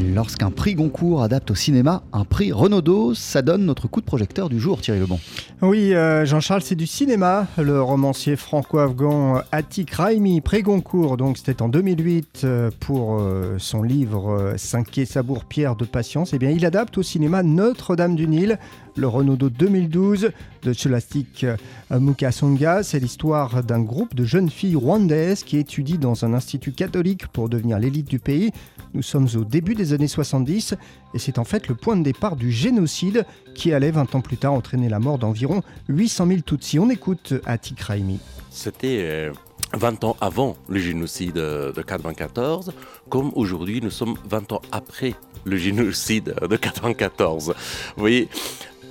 [0.00, 0.09] you.
[0.14, 4.48] Lorsqu'un prix Goncourt adapte au cinéma un prix Renaudot, ça donne notre coup de projecteur
[4.48, 5.20] du jour, Thierry Lebon.
[5.62, 7.46] Oui, euh, Jean-Charles, c'est du cinéma.
[7.58, 13.22] Le romancier franco-afghan euh, Atik Raimi, prix Goncourt, donc c'était en 2008 euh, pour
[13.58, 16.32] son livre Cinquier Sabour Pierre de Patience.
[16.32, 18.58] Eh bien, il adapte au cinéma Notre-Dame du Nil,
[18.96, 20.30] le Renaudot 2012
[20.62, 21.46] de Cholastik
[21.90, 22.82] Mukasonga.
[22.82, 27.48] C'est l'histoire d'un groupe de jeunes filles rwandaises qui étudient dans un institut catholique pour
[27.48, 28.50] devenir l'élite du pays.
[28.92, 30.74] Nous sommes au début des années 70
[31.14, 33.24] et c'est en fait le point de départ du génocide
[33.54, 36.78] qui allait 20 ans plus tard entraîner la mort d'environ 800 000 Tutsis.
[36.78, 38.18] On écoute Atik Raimi.
[38.50, 39.30] C'était
[39.74, 42.72] 20 euh, ans avant le génocide de 1994,
[43.08, 47.48] comme aujourd'hui nous sommes 20 ans après le génocide de 1994.
[47.48, 47.54] Vous
[47.96, 48.28] voyez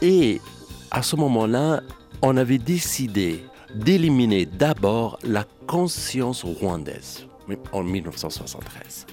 [0.00, 0.40] Et
[0.90, 1.82] à ce moment-là,
[2.22, 3.44] on avait décidé
[3.74, 7.26] d'éliminer d'abord la conscience rwandaise
[7.72, 9.06] en 1973.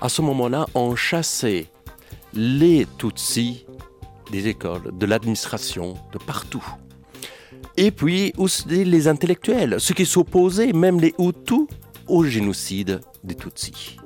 [0.00, 1.66] À ce moment-là, on chassait
[2.32, 3.66] les Tutsis
[4.30, 6.64] des écoles, de l'administration, de partout.
[7.76, 11.66] Et puis aussi les intellectuels, ceux qui s'opposaient, même les Hutus,
[12.06, 13.96] au génocide des Tutsis.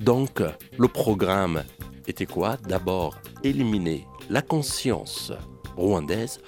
[0.00, 0.42] Donc,
[0.78, 1.64] le programme
[2.06, 2.56] était quoi?
[2.68, 5.32] D'abord, éliminer la conscience
[5.76, 6.40] rwandaise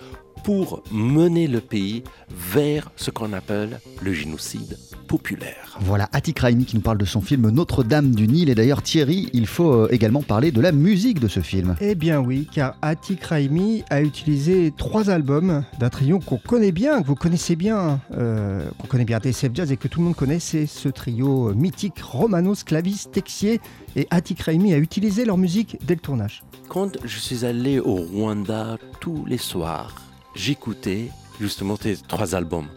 [0.47, 5.77] pour mener le pays vers ce qu'on appelle le génocide populaire.
[5.80, 8.48] Voilà, Atik Raimi qui nous parle de son film Notre-Dame du Nil.
[8.48, 11.74] Et d'ailleurs, Thierry, il faut euh, également parler de la musique de ce film.
[11.80, 17.02] Eh bien oui, car Atik Raimi a utilisé trois albums d'un trio qu'on connaît bien,
[17.02, 20.17] que vous connaissez bien, euh, qu'on connaît bien TSF Jazz et que tout le monde
[20.17, 23.61] connaît, c'est ce trio mythique Romanos, Clavis, Texier.
[23.97, 26.44] Et Atik Raimi a utilisé leur musique dès le tournage.
[26.69, 30.05] Quand je suis allé au Rwanda tous les soirs,
[30.37, 31.09] j'écoutais
[31.41, 32.69] justement ces trois albums.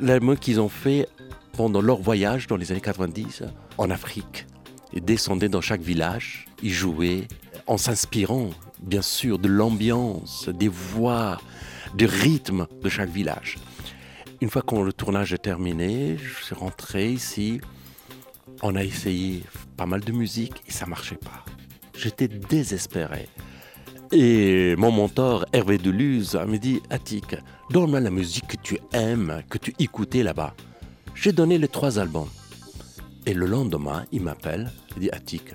[0.00, 1.08] L'album qu'ils ont fait
[1.52, 3.44] pendant leur voyage dans les années 90
[3.78, 4.46] en Afrique.
[4.92, 7.26] Ils descendaient dans chaque village, ils jouaient
[7.66, 11.40] en s'inspirant bien sûr de l'ambiance, des voix,
[11.94, 13.56] du rythme de chaque village.
[14.40, 17.60] Une fois que le tournage est terminé, je suis rentré ici.
[18.62, 19.42] On a essayé
[19.76, 21.44] pas mal de musique et ça marchait pas.
[21.96, 23.28] J'étais désespéré.
[24.10, 27.36] Et mon mentor, Hervé Deluse, me dit Attic,
[27.70, 30.54] donne-moi la musique que tu aimes, que tu écoutais là-bas.
[31.14, 32.28] J'ai donné les trois albums.
[33.26, 35.54] Et le lendemain, il m'appelle, il dit Attic,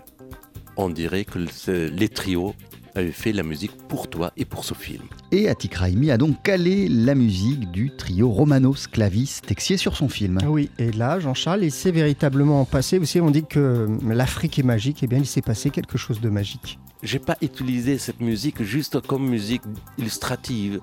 [0.77, 2.53] on dirait que les trios
[2.95, 5.03] avaient fait la musique pour toi et pour ce film.
[5.31, 10.09] Et Attic Raimi a donc calé la musique du trio Romanos Clavis Texier sur son
[10.09, 10.39] film.
[10.47, 12.97] Oui, et là, Jean-Charles, il s'est véritablement passé.
[12.97, 15.97] Vous savez, on dit que l'Afrique est magique, et eh bien il s'est passé quelque
[15.97, 19.61] chose de magique j'ai pas utilisé cette musique juste comme musique
[19.97, 20.79] illustrative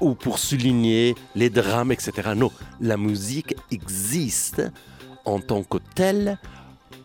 [0.00, 2.32] ou pour souligner les drames, etc.
[2.36, 4.62] Non, la musique existe
[5.24, 6.38] en tant que telle,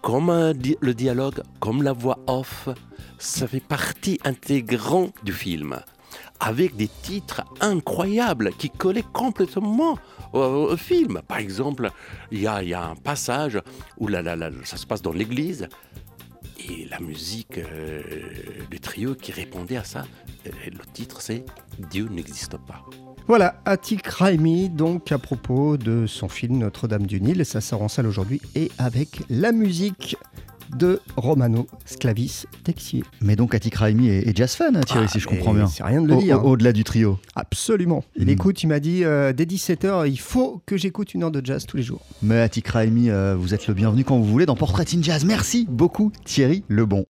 [0.01, 2.67] comme le dialogue, comme la voix off.
[3.19, 5.79] Ça fait partie intégrante du film,
[6.39, 9.97] avec des titres incroyables qui collaient complètement
[10.33, 11.21] au, film.
[11.27, 11.89] Par exemple,
[12.31, 13.59] il y, a, un passage
[13.97, 14.09] où
[14.63, 15.67] ça se passe dans l'église
[16.59, 18.01] et la musique euh,
[18.69, 20.05] du trio qui répondait à ça,
[20.45, 21.45] le titre c'est
[21.91, 22.83] Dieu n'existe pas.
[23.27, 27.89] Voilà, Atik Raimi, donc à propos de son film Notre-Dame du Nil, ça sort en
[27.89, 30.15] salle aujourd'hui et avec la musique
[30.75, 33.03] de Romano Sclavis Texier.
[33.21, 35.67] Mais donc Atik Raimi est, jazz fan, hein, Thierry, ah, si je comprends bien.
[35.67, 36.43] C'est rien de le dire.
[36.45, 37.19] Au-delà du trio.
[37.35, 38.03] Absolument.
[38.15, 38.29] Il hmm.
[38.29, 41.65] écoute, il m'a dit euh, dès 17h, il faut que j'écoute une heure de jazz
[41.65, 42.01] tous les jours.
[42.21, 45.25] Mais Atik Raimi, euh, vous êtes le bienvenu quand vous voulez dans Portrait in Jazz.
[45.25, 47.05] Merci beaucoup, Thierry Lebon.